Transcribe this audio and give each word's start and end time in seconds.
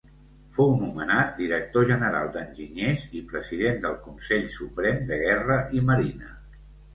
Fou 0.53 0.69
nomenat 0.83 1.35
Director 1.41 1.85
general 1.91 2.31
d'Enginyers 2.37 3.03
i 3.19 3.21
president 3.35 3.77
del 3.85 3.99
Consell 4.07 4.49
Suprem 4.55 4.99
de 5.13 5.21
Guerra 5.27 5.61
i 5.81 5.85
Marina. 5.93 6.35